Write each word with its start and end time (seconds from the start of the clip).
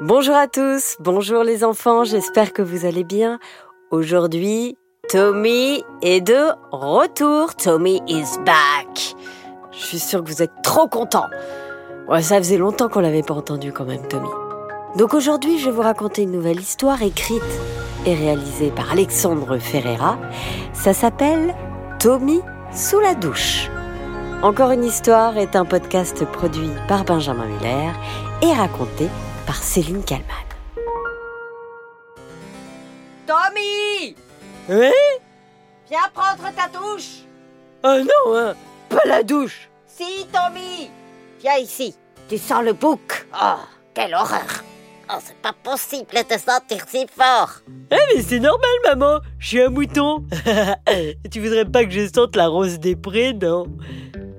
Bonjour 0.00 0.36
à 0.36 0.46
tous, 0.46 0.94
bonjour 1.00 1.42
les 1.42 1.64
enfants, 1.64 2.04
j'espère 2.04 2.52
que 2.52 2.62
vous 2.62 2.86
allez 2.86 3.02
bien. 3.02 3.40
Aujourd'hui, 3.90 4.78
Tommy 5.08 5.82
est 6.02 6.20
de 6.20 6.52
retour. 6.70 7.56
Tommy 7.56 8.00
is 8.06 8.38
back. 8.46 9.16
Je 9.72 9.78
suis 9.78 9.98
sûre 9.98 10.22
que 10.22 10.28
vous 10.28 10.40
êtes 10.40 10.52
trop 10.62 10.86
contents. 10.86 11.26
Ouais, 12.08 12.22
ça 12.22 12.36
faisait 12.36 12.58
longtemps 12.58 12.88
qu'on 12.88 13.00
l'avait 13.00 13.24
pas 13.24 13.34
entendu 13.34 13.72
quand 13.72 13.86
même, 13.86 14.06
Tommy. 14.06 14.28
Donc 14.96 15.14
aujourd'hui, 15.14 15.58
je 15.58 15.64
vais 15.64 15.72
vous 15.72 15.82
raconter 15.82 16.22
une 16.22 16.30
nouvelle 16.30 16.60
histoire 16.60 17.02
écrite 17.02 17.42
et 18.06 18.14
réalisée 18.14 18.70
par 18.70 18.92
Alexandre 18.92 19.58
Ferreira. 19.58 20.16
Ça 20.74 20.92
s'appelle 20.92 21.56
Tommy 21.98 22.40
sous 22.72 23.00
la 23.00 23.16
douche. 23.16 23.68
Encore 24.44 24.70
une 24.70 24.84
histoire 24.84 25.36
est 25.38 25.56
un 25.56 25.64
podcast 25.64 26.24
produit 26.24 26.70
par 26.86 27.04
Benjamin 27.04 27.46
Muller 27.46 27.90
et 28.42 28.52
raconté 28.52 29.08
par 29.48 29.62
Céline 29.62 30.04
Kalman. 30.04 30.26
Tommy! 33.26 34.14
Oui? 34.68 34.92
Viens 35.88 36.10
prendre 36.12 36.52
ta 36.54 36.68
douche! 36.68 37.24
Oh 37.82 37.98
non, 37.98 38.36
hein, 38.36 38.54
pas 38.90 39.06
la 39.06 39.22
douche! 39.22 39.70
Si, 39.86 40.26
Tommy! 40.30 40.90
Viens 41.40 41.56
ici. 41.56 41.96
Tu 42.28 42.36
sens 42.36 42.62
le 42.62 42.74
bouc. 42.74 43.26
Oh, 43.42 43.54
quelle 43.94 44.14
horreur! 44.14 44.64
Oh, 45.10 45.16
c'est 45.24 45.38
pas 45.38 45.54
possible 45.54 46.10
de 46.12 46.20
te 46.24 46.38
sentir 46.38 46.84
si 46.86 47.06
fort. 47.10 47.62
Eh 47.90 47.96
mais 48.14 48.22
c'est 48.22 48.40
normal 48.40 48.70
maman, 48.84 49.20
je 49.38 49.48
suis 49.48 49.62
un 49.62 49.70
mouton. 49.70 50.26
Tu 51.30 51.40
voudrais 51.40 51.64
pas 51.64 51.86
que 51.86 51.90
je 51.90 52.06
sente 52.06 52.36
la 52.36 52.48
rose 52.48 52.78
des 52.80 52.96
prés, 52.96 53.32
non? 53.32 53.66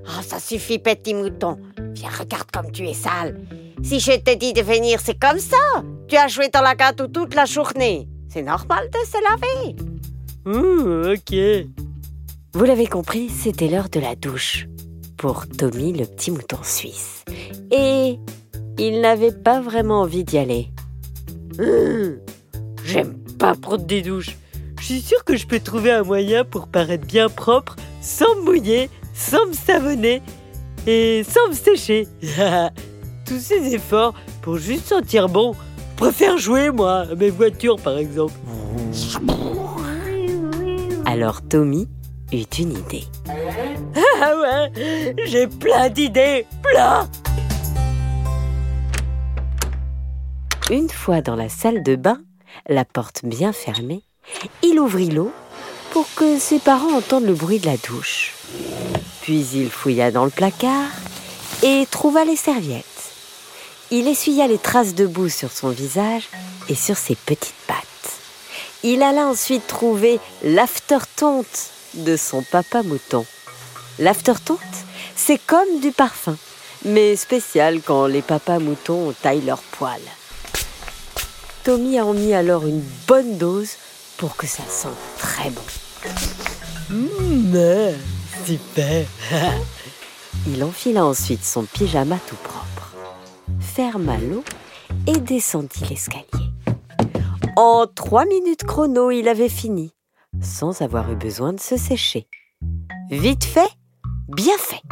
Oh, 0.06 0.22
ça 0.22 0.38
suffit, 0.38 0.78
petit 0.78 1.14
mouton. 1.14 1.58
Viens, 1.94 2.10
regarde 2.16 2.48
comme 2.52 2.70
tu 2.70 2.86
es 2.86 2.94
sale. 2.94 3.34
Si 3.82 3.98
je 4.00 4.12
t'ai 4.18 4.36
dit 4.36 4.52
de 4.52 4.62
venir, 4.62 5.00
c'est 5.02 5.18
comme 5.18 5.38
ça. 5.38 5.56
Tu 6.08 6.16
as 6.16 6.28
joué 6.28 6.48
dans 6.48 6.60
la 6.60 6.74
gâteau 6.74 7.06
toute 7.08 7.34
la 7.34 7.44
journée. 7.44 8.08
C'est 8.28 8.42
normal 8.42 8.88
de 8.92 8.98
se 9.06 9.18
laver. 9.28 9.76
Ouh, 10.46 11.12
ok. 11.14 11.66
Vous 12.54 12.64
l'avez 12.64 12.86
compris, 12.86 13.28
c'était 13.28 13.68
l'heure 13.68 13.88
de 13.88 14.00
la 14.00 14.14
douche 14.16 14.66
pour 15.16 15.46
Tommy 15.48 15.92
le 15.92 16.04
petit 16.06 16.30
mouton 16.30 16.58
suisse. 16.62 17.24
Et 17.70 18.18
il 18.78 19.00
n'avait 19.00 19.32
pas 19.32 19.60
vraiment 19.60 20.00
envie 20.00 20.24
d'y 20.24 20.38
aller. 20.38 20.68
Hum, 21.58 22.18
J'aime 22.84 23.14
pas 23.38 23.54
prendre 23.54 23.84
des 23.84 24.02
douches. 24.02 24.36
Je 24.78 24.84
suis 24.84 25.00
sûre 25.00 25.24
que 25.24 25.36
je 25.36 25.46
peux 25.46 25.60
trouver 25.60 25.92
un 25.92 26.02
moyen 26.02 26.44
pour 26.44 26.68
paraître 26.68 27.06
bien 27.06 27.28
propre, 27.28 27.76
sans 28.00 28.34
me 28.36 28.42
mouiller, 28.46 28.88
sans 29.14 29.46
me 29.46 29.52
savonner 29.52 30.22
et 30.86 31.22
sans 31.22 31.48
me 31.48 31.54
sécher. 31.54 32.08
Tous 33.30 33.38
ces 33.38 33.76
efforts 33.76 34.14
pour 34.42 34.58
juste 34.58 34.88
sentir 34.88 35.28
bon. 35.28 35.54
Je 35.92 35.96
préfère 36.04 36.36
jouer, 36.36 36.70
moi, 36.70 37.06
à 37.12 37.14
mes 37.14 37.30
voitures, 37.30 37.76
par 37.76 37.96
exemple. 37.96 38.32
Alors 41.06 41.40
Tommy 41.40 41.88
eut 42.32 42.42
une 42.58 42.72
idée. 42.72 43.04
Ah 44.20 44.34
ouais, 44.36 45.14
j'ai 45.26 45.46
plein 45.46 45.88
d'idées, 45.90 46.44
plein 46.60 47.08
Une 50.68 50.88
fois 50.88 51.20
dans 51.20 51.36
la 51.36 51.48
salle 51.48 51.84
de 51.84 51.94
bain, 51.94 52.20
la 52.68 52.84
porte 52.84 53.24
bien 53.24 53.52
fermée, 53.52 54.02
il 54.64 54.80
ouvrit 54.80 55.08
l'eau 55.08 55.30
pour 55.92 56.12
que 56.16 56.36
ses 56.40 56.58
parents 56.58 56.96
entendent 56.96 57.26
le 57.26 57.34
bruit 57.34 57.60
de 57.60 57.66
la 57.66 57.76
douche. 57.76 58.34
Puis 59.22 59.46
il 59.54 59.70
fouilla 59.70 60.10
dans 60.10 60.24
le 60.24 60.32
placard 60.32 60.90
et 61.62 61.86
trouva 61.88 62.24
les 62.24 62.34
serviettes. 62.34 62.99
Il 63.92 64.06
essuya 64.06 64.46
les 64.46 64.58
traces 64.58 64.94
de 64.94 65.06
boue 65.06 65.28
sur 65.28 65.50
son 65.50 65.70
visage 65.70 66.28
et 66.68 66.74
sur 66.74 66.96
ses 66.96 67.16
petites 67.16 67.54
pattes. 67.66 67.86
Il 68.84 69.02
alla 69.02 69.26
ensuite 69.26 69.66
trouver 69.66 70.20
l'aftertonte 70.44 71.70
de 71.94 72.16
son 72.16 72.42
papa 72.42 72.82
mouton. 72.82 73.26
L'aftertonte, 73.98 74.58
c'est 75.16 75.40
comme 75.44 75.80
du 75.80 75.90
parfum, 75.90 76.36
mais 76.84 77.16
spécial 77.16 77.80
quand 77.82 78.06
les 78.06 78.22
papas 78.22 78.58
moutons 78.60 79.12
taillent 79.22 79.44
leurs 79.44 79.62
poils. 79.62 80.00
Tommy 81.64 82.00
en 82.00 82.14
mit 82.14 82.32
alors 82.32 82.66
une 82.66 82.82
bonne 83.06 83.38
dose 83.38 83.72
pour 84.16 84.36
que 84.36 84.46
ça 84.46 84.62
sente 84.68 84.92
très 85.18 85.50
bon. 85.50 85.62
Mmh, 86.90 87.92
super 88.46 89.06
Il 90.46 90.64
enfila 90.64 91.04
ensuite 91.04 91.44
son 91.44 91.64
pyjama 91.64 92.16
tout 92.26 92.36
propre, 92.36 92.66
ferma 93.74 94.18
l'eau 94.18 94.42
et 95.06 95.18
descendit 95.18 95.84
l'escalier. 95.88 96.24
En 97.56 97.86
trois 97.86 98.24
minutes 98.24 98.64
chrono, 98.64 99.10
il 99.10 99.28
avait 99.28 99.48
fini, 99.48 99.92
sans 100.40 100.82
avoir 100.82 101.10
eu 101.12 101.16
besoin 101.16 101.52
de 101.52 101.60
se 101.60 101.76
sécher. 101.76 102.26
Vite 103.10 103.44
fait, 103.44 103.70
bien 104.28 104.56
fait. 104.58 104.82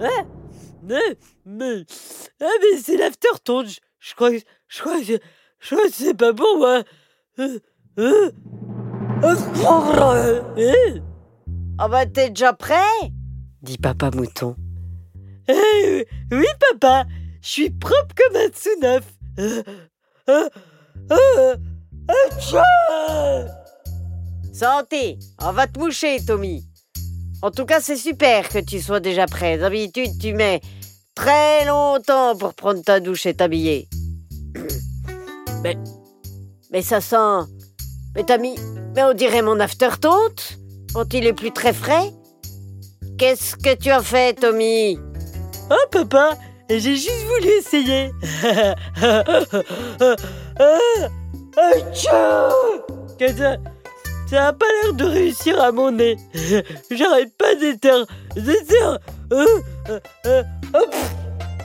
Ah, 0.00 0.24
mais, 0.82 1.16
mais, 1.46 1.84
ah, 2.42 2.46
mais 2.60 2.78
c'est 2.82 2.96
l'afterton, 2.96 3.64
je, 3.64 3.78
je 4.00 4.14
crois, 4.14 4.30
que- 4.32 4.44
je 4.68 4.80
crois, 4.82 5.00
que- 5.00 5.18
je 5.60 5.74
crois 5.74 5.86
que 5.88 5.92
c'est 5.94 6.14
pas 6.14 6.32
bon, 6.32 6.58
moi. 6.58 6.82
Euh, 7.38 7.58
euh, 7.98 8.30
Oh 11.82 11.88
bah, 11.88 12.06
t'es 12.06 12.28
déjà 12.30 12.52
prêt? 12.52 13.13
Dit 13.64 13.78
papa 13.78 14.10
mouton. 14.12 14.54
eh, 15.48 16.06
oui, 16.30 16.46
papa, 16.72 17.06
je 17.42 17.48
suis 17.48 17.70
propre 17.70 18.14
comme 18.14 18.36
un 18.36 18.48
sous 18.54 18.80
neuf. 18.80 19.04
Euh, 20.30 21.56
Santé 24.52 25.18
On 25.42 25.52
va 25.52 25.66
te 25.66 25.78
moucher, 25.78 26.24
Tommy. 26.24 26.64
En 27.42 27.50
tout 27.50 27.64
cas, 27.66 27.80
c'est 27.80 27.96
super 27.96 28.48
que 28.48 28.58
tu 28.58 28.80
sois 28.80 29.00
déjà 29.00 29.26
prêt. 29.26 29.58
D'habitude, 29.58 30.12
tu 30.20 30.32
mets 30.32 30.60
très 31.14 31.64
longtemps 31.66 32.36
pour 32.36 32.54
prendre 32.54 32.82
ta 32.82 33.00
douche 33.00 33.26
et 33.26 33.34
t'habiller. 33.34 33.88
Mais, 35.62 35.78
mais 36.70 36.82
ça 36.82 37.00
sent... 37.00 37.48
Mais 38.14 38.22
t'as 38.24 38.36
mis... 38.36 38.54
Mais 38.94 39.02
on 39.02 39.14
dirait 39.14 39.40
mon 39.40 39.58
aftertonte 39.60 40.58
quand 40.92 41.14
il 41.14 41.26
est 41.26 41.32
plus 41.32 41.52
très 41.52 41.72
frais. 41.72 42.12
Qu'est-ce 43.16 43.54
que 43.56 43.74
tu 43.76 43.90
as 43.90 44.02
fait, 44.02 44.34
Tommy? 44.40 44.98
Oh, 45.70 45.86
papa, 45.90 46.36
j'ai 46.68 46.96
juste 46.96 47.24
voulu 47.26 47.48
essayer. 47.58 48.10
Que 53.16 53.28
ça, 53.28 53.56
ça 54.28 54.48
a 54.48 54.52
pas 54.52 54.66
l'air 54.82 54.94
de 54.94 55.04
réussir 55.04 55.62
à 55.62 55.70
mon 55.70 55.92
nez. 55.92 56.16
J'arrête 56.90 57.32
pas 57.38 57.54
d'éter... 57.54 58.02
d'éter... 58.34 58.74
Euh, 59.32 59.46
euh, 59.88 60.00
euh, 60.26 60.42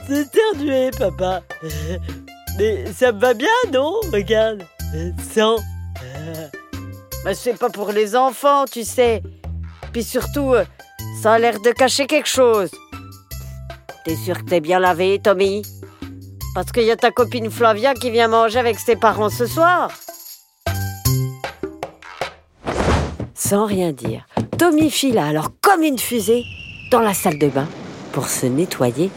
d'éternuer, 0.08 0.90
papa. 0.96 1.42
Mais 2.58 2.84
ça 2.92 3.10
me 3.10 3.20
va 3.20 3.34
bien, 3.34 3.48
non? 3.72 4.00
Regarde. 4.12 4.62
Sans... 5.34 5.56
Mais 7.24 7.34
c'est 7.34 7.58
pas 7.58 7.68
pour 7.68 7.90
les 7.90 8.14
enfants, 8.14 8.64
tu 8.70 8.84
sais. 8.84 9.22
Puis 9.92 10.04
surtout, 10.04 10.54
euh, 10.54 10.64
ça 11.20 11.32
a 11.32 11.38
l'air 11.38 11.60
de 11.60 11.70
cacher 11.70 12.06
quelque 12.06 12.28
chose. 12.28 12.70
T'es 14.04 14.16
sûr 14.16 14.38
que 14.38 14.44
t'es 14.48 14.60
bien 14.60 14.78
lavé, 14.78 15.20
Tommy? 15.22 15.62
Parce 16.54 16.72
qu'il 16.72 16.84
y 16.84 16.90
a 16.90 16.96
ta 16.96 17.10
copine 17.10 17.50
Flavia 17.50 17.94
qui 17.94 18.10
vient 18.10 18.28
manger 18.28 18.58
avec 18.58 18.78
ses 18.78 18.96
parents 18.96 19.30
ce 19.30 19.46
soir. 19.46 19.90
Sans 23.34 23.66
rien 23.66 23.92
dire, 23.92 24.26
Tommy 24.58 24.90
fila 24.90 25.26
alors 25.26 25.50
comme 25.60 25.82
une 25.82 25.98
fusée 25.98 26.44
dans 26.90 27.00
la 27.00 27.14
salle 27.14 27.38
de 27.38 27.48
bain 27.48 27.68
pour 28.12 28.28
se 28.28 28.46
nettoyer 28.46 29.10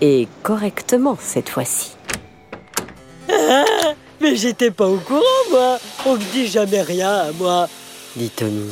et 0.00 0.28
correctement 0.42 1.16
cette 1.20 1.48
fois-ci. 1.48 1.92
Ah, 3.28 3.64
mais 4.20 4.36
j'étais 4.36 4.70
pas 4.70 4.86
au 4.86 4.96
courant, 4.96 5.20
moi. 5.50 5.78
On 6.06 6.14
me 6.14 6.32
dit 6.32 6.46
jamais 6.46 6.82
rien 6.82 7.10
à 7.10 7.32
moi. 7.32 7.68
dit 8.16 8.30
Tommy. 8.30 8.70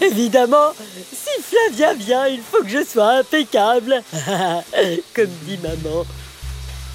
Évidemment, 0.04 0.72
si 1.12 1.42
Flavia 1.42 1.94
vient, 1.94 2.26
il 2.26 2.40
faut 2.40 2.62
que 2.62 2.68
je 2.68 2.84
sois 2.84 3.18
impeccable. 3.18 4.02
Comme 5.14 5.26
dit 5.42 5.58
maman. 5.62 6.04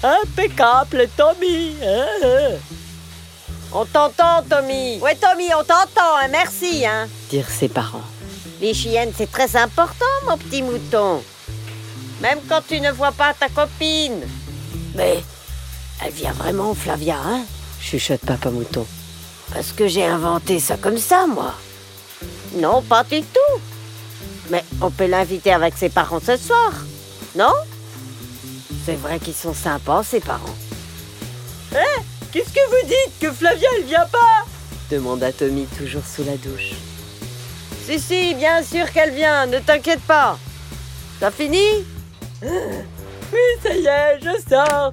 Impeccable, 0.02 1.08
Tommy. 1.16 1.74
hein. 1.82 2.56
On 3.72 3.84
t'entend, 3.84 4.42
Tommy 4.48 4.98
Ouais, 5.00 5.16
Tommy, 5.16 5.48
on 5.54 5.62
t'entend, 5.64 6.16
hein, 6.22 6.28
merci, 6.30 6.86
hein 6.86 7.08
dirent 7.30 7.50
ses 7.50 7.68
parents. 7.68 8.04
Les 8.60 8.72
chiennes, 8.72 9.12
c'est 9.16 9.30
très 9.30 9.56
important, 9.56 10.04
mon 10.26 10.38
petit 10.38 10.62
mouton. 10.62 11.22
Même 12.20 12.38
quand 12.48 12.62
tu 12.66 12.80
ne 12.80 12.90
vois 12.90 13.12
pas 13.12 13.34
ta 13.34 13.48
copine. 13.48 14.26
Mais 14.94 15.22
elle 16.04 16.12
vient 16.12 16.32
vraiment, 16.32 16.74
Flavia, 16.74 17.16
hein 17.18 17.42
Chuchote 17.80 18.20
papa 18.24 18.50
mouton. 18.50 18.86
Parce 19.52 19.72
que 19.72 19.86
j'ai 19.86 20.04
inventé 20.04 20.58
ça 20.58 20.76
comme 20.76 20.98
ça, 20.98 21.26
moi. 21.26 21.54
Non, 22.54 22.82
pas 22.82 23.04
du 23.04 23.22
tout. 23.22 23.60
Mais 24.50 24.64
on 24.80 24.90
peut 24.90 25.06
l'inviter 25.06 25.52
avec 25.52 25.76
ses 25.76 25.88
parents 25.88 26.20
ce 26.20 26.36
soir, 26.36 26.72
non? 27.34 27.52
C'est 28.84 28.94
vrai 28.94 29.18
qu'ils 29.18 29.34
sont 29.34 29.54
sympas, 29.54 30.02
ses 30.04 30.20
parents. 30.20 30.54
Hein 31.74 32.02
Qu'est-ce 32.32 32.52
que 32.52 32.68
vous 32.68 32.86
dites 32.86 33.18
Que 33.20 33.32
Flavia, 33.32 33.68
elle 33.78 33.84
vient 33.84 34.06
pas? 34.06 34.44
Demanda 34.90 35.32
Tommy 35.32 35.66
toujours 35.76 36.04
sous 36.04 36.22
la 36.24 36.36
douche. 36.36 36.74
Si, 37.84 37.98
si, 37.98 38.34
bien 38.34 38.62
sûr 38.62 38.90
qu'elle 38.92 39.12
vient, 39.12 39.46
ne 39.46 39.58
t'inquiète 39.58 40.02
pas. 40.02 40.38
T'as 41.20 41.30
fini? 41.30 41.62
Oui, 43.32 43.40
ça 43.60 43.74
y 43.74 43.84
est, 43.84 44.20
je 44.22 44.48
sors. 44.48 44.92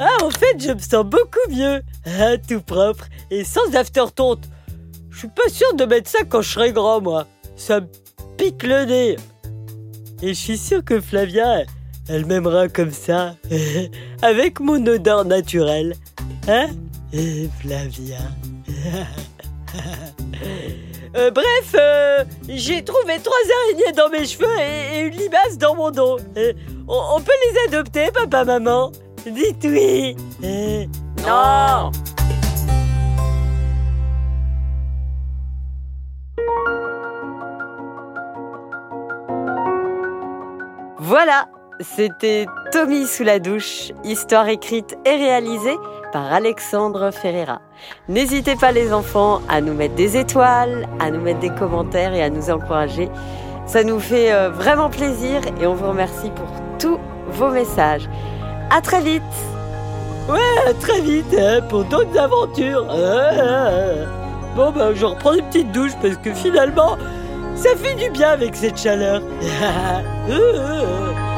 Ah, 0.00 0.24
en 0.24 0.30
fait, 0.30 0.56
je 0.58 0.72
me 0.72 0.78
sens 0.80 1.04
beaucoup 1.04 1.50
mieux. 1.50 1.80
Ah, 2.04 2.36
tout 2.36 2.60
propre 2.60 3.04
et 3.30 3.44
sans 3.44 3.72
aftertonte. 3.76 4.42
Je 5.12 5.18
suis 5.18 5.28
pas 5.28 5.48
sûr 5.48 5.74
de 5.74 5.84
mettre 5.84 6.10
ça 6.10 6.24
quand 6.28 6.42
je 6.42 6.50
serai 6.50 6.72
grand, 6.72 7.00
moi. 7.00 7.26
Ça 7.54 7.80
me 7.80 7.86
pique 8.36 8.62
le 8.62 8.84
nez. 8.84 9.16
Et 10.22 10.28
je 10.28 10.32
suis 10.32 10.58
sûr 10.58 10.84
que 10.84 11.00
Flavia, 11.00 11.62
elle 12.08 12.26
m'aimera 12.26 12.68
comme 12.68 12.90
ça, 12.90 13.34
avec 14.22 14.58
mon 14.58 14.84
odeur 14.86 15.24
naturelle. 15.24 15.94
Hein? 16.48 16.68
Flavia. 17.60 18.18
Euh, 21.14 21.30
bref, 21.30 21.74
euh, 21.74 22.24
j'ai 22.48 22.82
trouvé 22.82 23.18
trois 23.22 23.36
araignées 23.66 23.92
dans 23.92 24.08
mes 24.08 24.24
cheveux 24.24 24.58
et, 24.58 25.00
une 25.00 25.14
limace 25.14 25.58
dans 25.58 25.74
mon 25.74 25.90
dos. 25.90 26.18
Euh, 26.38 26.54
on, 26.88 27.16
on 27.16 27.20
peut 27.20 27.32
les 27.52 27.68
adopter, 27.68 28.10
papa, 28.12 28.46
maman? 28.46 28.90
Dites 29.26 29.64
oui. 29.64 30.16
Non 31.26 31.90
Voilà, 41.04 41.48
c'était 41.80 42.46
Tommy 42.70 43.08
sous 43.08 43.24
la 43.24 43.40
douche, 43.40 43.90
histoire 44.04 44.46
écrite 44.46 44.96
et 45.04 45.16
réalisée 45.16 45.76
par 46.12 46.32
Alexandre 46.32 47.10
Ferreira. 47.10 47.60
N'hésitez 48.08 48.54
pas 48.54 48.70
les 48.70 48.92
enfants 48.92 49.40
à 49.48 49.60
nous 49.60 49.74
mettre 49.74 49.96
des 49.96 50.16
étoiles, 50.16 50.86
à 51.00 51.10
nous 51.10 51.20
mettre 51.20 51.40
des 51.40 51.50
commentaires 51.50 52.14
et 52.14 52.22
à 52.22 52.30
nous 52.30 52.50
encourager. 52.50 53.08
Ça 53.66 53.82
nous 53.82 53.98
fait 53.98 54.32
euh, 54.32 54.50
vraiment 54.50 54.90
plaisir 54.90 55.40
et 55.60 55.66
on 55.66 55.74
vous 55.74 55.88
remercie 55.88 56.30
pour 56.30 56.46
tous 56.78 57.00
vos 57.32 57.50
messages. 57.50 58.08
À 58.70 58.80
très 58.80 59.00
vite 59.00 59.22
à 60.68 60.72
très 60.74 61.00
vite 61.00 61.34
hein, 61.36 61.62
pour 61.68 61.84
d'autres 61.84 62.16
aventures. 62.16 62.86
Ah, 62.88 63.30
ah, 63.32 63.68
ah. 63.70 64.54
Bon, 64.54 64.70
ben, 64.70 64.94
je 64.94 65.04
reprends 65.04 65.32
une 65.32 65.44
petite 65.46 65.72
douche 65.72 65.96
parce 66.00 66.16
que 66.18 66.32
finalement, 66.32 66.96
ça 67.62 67.76
fait 67.76 67.94
du 67.94 68.10
bien 68.10 68.30
avec 68.30 68.56
cette 68.56 68.76
chaleur. 68.76 69.22
Ah, 69.62 70.02
ah, 70.28 70.36
ah. 70.56 71.31